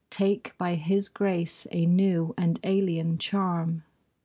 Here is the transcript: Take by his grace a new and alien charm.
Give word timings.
Take 0.09 0.57
by 0.57 0.73
his 0.73 1.09
grace 1.09 1.67
a 1.71 1.85
new 1.85 2.33
and 2.35 2.59
alien 2.63 3.19
charm. 3.19 3.83